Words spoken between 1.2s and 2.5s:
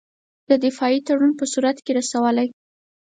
په صورت کې رسولای.